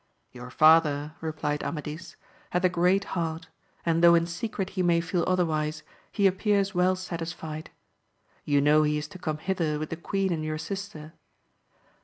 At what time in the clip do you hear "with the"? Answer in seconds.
9.77-9.97